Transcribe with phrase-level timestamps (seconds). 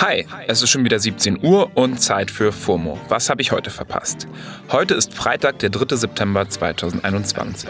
[0.00, 2.98] Hi, es ist schon wieder 17 Uhr und Zeit für FOMO.
[3.10, 4.26] Was habe ich heute verpasst?
[4.70, 5.94] Heute ist Freitag, der 3.
[5.94, 7.68] September 2021.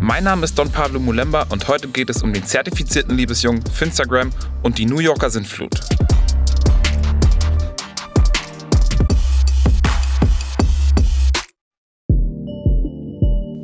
[0.00, 4.30] Mein Name ist Don Pablo Mulemba und heute geht es um den zertifizierten Liebesjungen Finstagram
[4.62, 5.78] und die New Yorker sind Flut.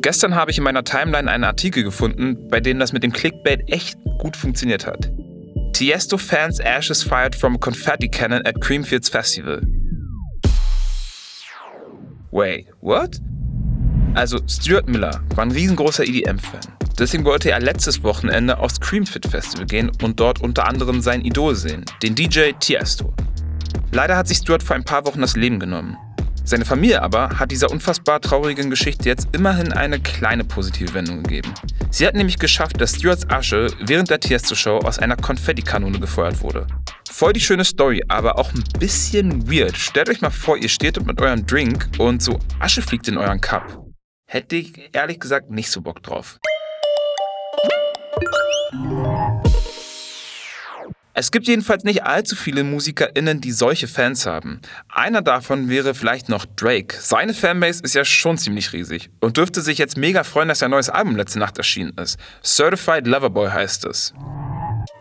[0.00, 3.62] Gestern habe ich in meiner Timeline einen Artikel gefunden, bei dem das mit dem Clickbait
[3.68, 5.12] echt gut funktioniert hat.
[5.72, 9.60] Tiesto fans ashes fired from a confetti cannon at Creamfields Festival.
[12.30, 13.20] Wait, what?
[14.14, 16.60] Also, Stuart Miller war ein riesengroßer EDM-Fan.
[16.98, 21.54] Deswegen wollte er letztes Wochenende aufs Creamfit Festival gehen und dort unter anderem sein Idol
[21.54, 23.14] sehen, den DJ Tiesto.
[23.90, 25.96] Leider hat sich Stuart vor ein paar Wochen das Leben genommen.
[26.44, 31.52] Seine Familie aber hat dieser unfassbar traurigen Geschichte jetzt immerhin eine kleine positive Wendung gegeben.
[31.90, 36.66] Sie hat nämlich geschafft, dass Stuarts Asche während der Tiesto-Show aus einer Konfettikanone gefeuert wurde.
[37.10, 39.76] Voll die schöne Story, aber auch ein bisschen weird.
[39.76, 43.40] Stellt euch mal vor, ihr steht mit eurem Drink und so Asche fliegt in euren
[43.40, 43.84] Cup.
[44.26, 46.38] Hätte ich ehrlich gesagt nicht so Bock drauf.
[51.14, 54.62] Es gibt jedenfalls nicht allzu viele MusikerInnen, die solche Fans haben.
[54.88, 56.96] Einer davon wäre vielleicht noch Drake.
[56.98, 60.70] Seine Fanbase ist ja schon ziemlich riesig und dürfte sich jetzt mega freuen, dass sein
[60.70, 62.18] neues Album letzte Nacht erschienen ist.
[62.42, 64.14] Certified Loverboy heißt es.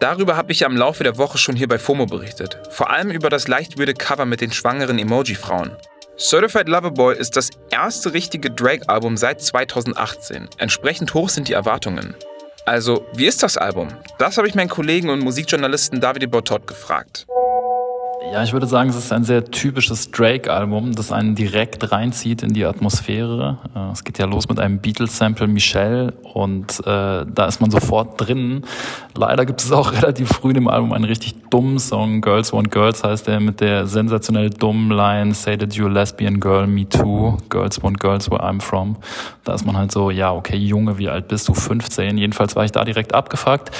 [0.00, 2.58] Darüber habe ich ja im Laufe der Woche schon hier bei FOMO berichtet.
[2.70, 5.76] Vor allem über das leicht weirde Cover mit den schwangeren Emoji-Frauen.
[6.16, 10.48] Certified Loverboy ist das erste richtige Drake-Album seit 2018.
[10.56, 12.14] Entsprechend hoch sind die Erwartungen.
[12.68, 13.88] Also, wie ist das Album?
[14.18, 17.26] Das habe ich meinen Kollegen und Musikjournalisten David Bortot gefragt.
[18.20, 22.52] Ja, ich würde sagen, es ist ein sehr typisches Drake-Album, das einen direkt reinzieht in
[22.52, 23.58] die Atmosphäre.
[23.74, 28.20] Äh, es geht ja los mit einem Beatles-Sample Michelle und äh, da ist man sofort
[28.20, 28.64] drin.
[29.14, 33.04] Leider gibt es auch relativ früh im Album einen richtig dummen Song, Girls Want Girls
[33.04, 37.38] heißt der, mit der sensationell dummen Line, Say that you're a lesbian girl, me too,
[37.48, 38.96] Girls Want Girls where I'm from.
[39.44, 41.54] Da ist man halt so, ja, okay, Junge, wie alt bist du?
[41.54, 42.18] 15.
[42.18, 43.70] Jedenfalls war ich da direkt abgefuckt.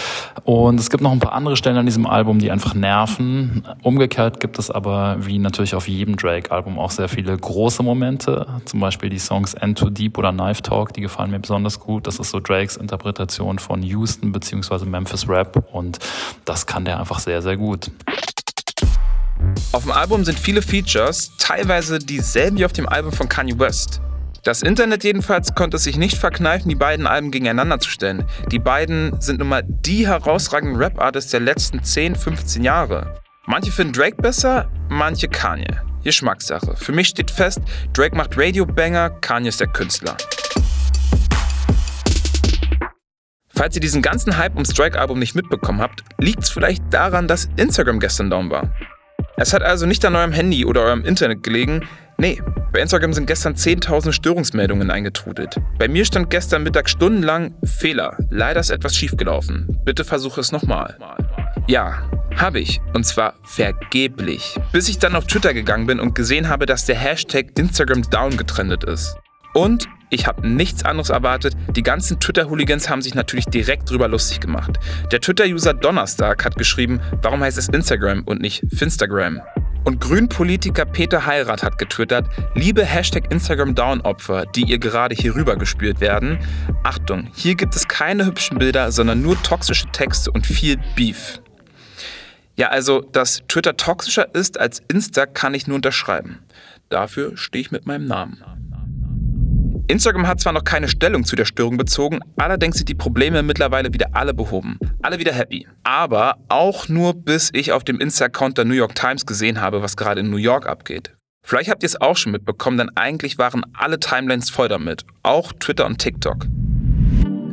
[0.44, 3.64] Und es gibt noch ein paar andere Stellen an diesem Album, die einfach nerven.
[3.82, 8.46] Umgekehrt gibt es aber, wie natürlich auf jedem Drake-Album, auch sehr viele große Momente.
[8.64, 12.06] Zum Beispiel die Songs End Too Deep oder Knife Talk, die gefallen mir besonders gut.
[12.06, 14.84] Das ist so Drakes Interpretation von Houston bzw.
[14.84, 15.98] Memphis Rap und
[16.44, 17.90] das kann der einfach sehr, sehr gut.
[19.72, 24.00] Auf dem Album sind viele Features, teilweise dieselben wie auf dem Album von Kanye West.
[24.44, 28.24] Das Internet jedenfalls konnte es sich nicht verkneifen, die beiden Alben gegeneinander zu stellen.
[28.50, 33.20] Die beiden sind nun mal die herausragenden Rap-Artists der letzten 10, 15 Jahre.
[33.50, 35.80] Manche finden Drake besser, manche Kanye.
[36.04, 36.76] Geschmackssache.
[36.76, 37.62] Für mich steht fest,
[37.94, 40.18] Drake macht Radio-Banger, Kanye ist der Künstler.
[43.48, 47.48] Falls ihr diesen ganzen Hype ums Drake-Album nicht mitbekommen habt, liegt es vielleicht daran, dass
[47.56, 48.70] Instagram gestern down war.
[49.38, 51.88] Es hat also nicht an eurem Handy oder eurem Internet gelegen.
[52.18, 55.56] Nee, bei Instagram sind gestern 10.000 Störungsmeldungen eingetrudelt.
[55.78, 58.18] Bei mir stand gestern Mittag stundenlang Fehler.
[58.28, 59.80] Leider ist etwas schiefgelaufen.
[59.86, 60.98] Bitte versuche es nochmal.
[61.66, 62.02] Ja,
[62.36, 62.80] habe ich.
[62.94, 64.58] Und zwar vergeblich.
[64.72, 68.36] Bis ich dann auf Twitter gegangen bin und gesehen habe, dass der Hashtag Instagram down
[68.36, 69.16] getrendet ist.
[69.54, 71.54] Und ich habe nichts anderes erwartet.
[71.74, 74.78] Die ganzen Twitter-Hooligans haben sich natürlich direkt drüber lustig gemacht.
[75.12, 79.40] Der Twitter-User Donnerstag hat geschrieben, warum heißt es Instagram und nicht Finstagram?
[79.84, 85.34] Und Grünpolitiker Peter Heirat hat getwittert, liebe Hashtag Instagram Down Opfer, die ihr gerade hier
[85.34, 86.38] rüber gespürt werden.
[86.82, 91.40] Achtung, hier gibt es keine hübschen Bilder, sondern nur toxische Texte und viel Beef.
[92.56, 96.40] Ja, also, dass Twitter toxischer ist als Insta, kann ich nur unterschreiben.
[96.88, 98.42] Dafür stehe ich mit meinem Namen.
[99.88, 103.94] Instagram hat zwar noch keine Stellung zu der Störung bezogen, allerdings sind die Probleme mittlerweile
[103.94, 104.78] wieder alle behoben.
[105.02, 105.66] Alle wieder happy.
[105.82, 109.96] Aber auch nur bis ich auf dem Insta-Account der New York Times gesehen habe, was
[109.96, 111.16] gerade in New York abgeht.
[111.42, 115.06] Vielleicht habt ihr es auch schon mitbekommen, denn eigentlich waren alle Timelines voll damit.
[115.22, 116.46] Auch Twitter und TikTok.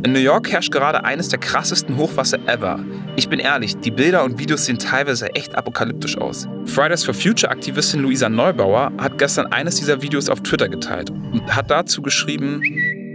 [0.05, 2.79] In New York herrscht gerade eines der krassesten Hochwasser ever.
[3.16, 6.47] Ich bin ehrlich, die Bilder und Videos sehen teilweise echt apokalyptisch aus.
[6.66, 11.55] Fridays for Future Aktivistin Luisa Neubauer hat gestern eines dieser Videos auf Twitter geteilt und
[11.55, 12.61] hat dazu geschrieben,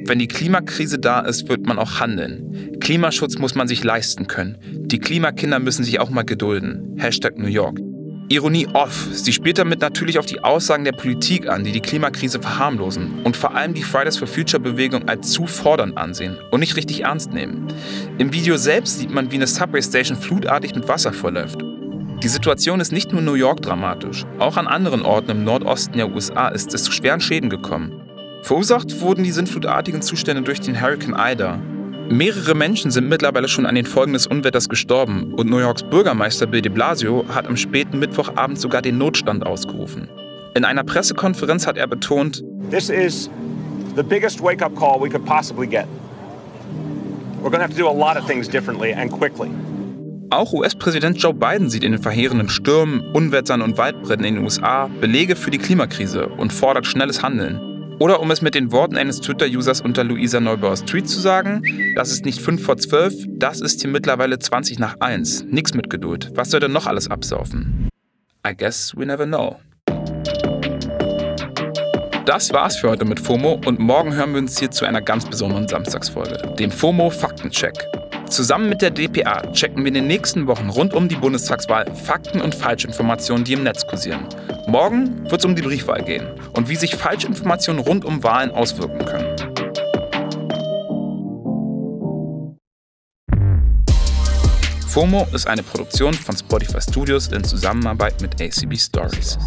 [0.04, 2.76] wenn die Klimakrise da ist, wird man auch handeln.
[2.80, 4.58] Klimaschutz muss man sich leisten können.
[4.60, 6.96] Die Klimakinder müssen sich auch mal gedulden.
[6.98, 7.78] Hashtag New York.
[8.32, 9.08] Ironie off.
[9.10, 13.36] Sie spielt damit natürlich auf die Aussagen der Politik an, die die Klimakrise verharmlosen und
[13.36, 17.32] vor allem die Fridays for Future Bewegung als zu fordernd ansehen und nicht richtig ernst
[17.32, 17.66] nehmen.
[18.18, 21.60] Im Video selbst sieht man, wie eine Subway Station flutartig mit Wasser verläuft.
[22.22, 25.96] Die Situation ist nicht nur in New York dramatisch, auch an anderen Orten im Nordosten
[25.96, 28.00] der USA ist es zu schweren Schäden gekommen.
[28.42, 31.58] Verursacht wurden die sintflutartigen Zustände durch den Hurricane Ida.
[32.12, 36.48] Mehrere Menschen sind mittlerweile schon an den Folgen des Unwetters gestorben und New Yorks Bürgermeister
[36.48, 40.08] Bill de Blasio hat am späten Mittwochabend sogar den Notstand ausgerufen.
[40.56, 43.30] In einer Pressekonferenz hat er betont, This is
[43.94, 45.86] the biggest wake-up call we could possibly get.
[47.40, 49.48] We're going to have to do a lot of things differently and quickly.
[50.30, 54.90] Auch US-Präsident Joe Biden sieht in den verheerenden Stürmen, Unwettern und Waldbränden in den USA
[55.00, 57.69] Belege für die Klimakrise und fordert schnelles Handeln.
[58.00, 61.62] Oder um es mit den Worten eines Twitter-Users unter Luisa Neubauers Tweet zu sagen,
[61.96, 65.44] das ist nicht 5 vor 12, das ist hier mittlerweile 20 nach 1.
[65.50, 66.30] Nix mit Geduld.
[66.34, 67.90] Was soll denn noch alles absaufen?
[68.46, 69.60] I guess we never know.
[72.24, 75.26] Das war's für heute mit FOMO und morgen hören wir uns hier zu einer ganz
[75.26, 77.74] besonderen Samstagsfolge, dem FOMO Faktencheck.
[78.30, 82.40] Zusammen mit der DPA checken wir in den nächsten Wochen rund um die Bundestagswahl Fakten
[82.40, 84.24] und Falschinformationen, die im Netz kursieren.
[84.68, 89.04] Morgen wird es um die Briefwahl gehen und wie sich Falschinformationen rund um Wahlen auswirken
[89.04, 89.36] können.
[94.86, 99.38] FOMO ist eine Produktion von Spotify Studios in Zusammenarbeit mit ACB Stories.